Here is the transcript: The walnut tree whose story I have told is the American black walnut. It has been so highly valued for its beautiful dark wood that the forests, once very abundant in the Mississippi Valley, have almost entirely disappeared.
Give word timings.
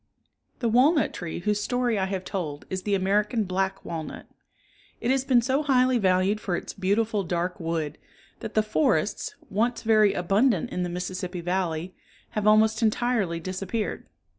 The 0.61 0.67
walnut 0.67 1.13
tree 1.13 1.41
whose 1.41 1.61
story 1.61 1.99
I 1.99 2.05
have 2.07 2.25
told 2.25 2.65
is 2.71 2.81
the 2.81 2.95
American 2.95 3.43
black 3.43 3.85
walnut. 3.85 4.25
It 4.99 5.11
has 5.11 5.23
been 5.23 5.43
so 5.43 5.61
highly 5.61 5.99
valued 5.99 6.41
for 6.41 6.55
its 6.55 6.73
beautiful 6.73 7.23
dark 7.23 7.59
wood 7.59 7.99
that 8.39 8.55
the 8.55 8.63
forests, 8.63 9.35
once 9.51 9.83
very 9.83 10.13
abundant 10.15 10.71
in 10.71 10.81
the 10.81 10.89
Mississippi 10.89 11.41
Valley, 11.41 11.93
have 12.31 12.47
almost 12.47 12.81
entirely 12.81 13.39
disappeared. 13.39 14.07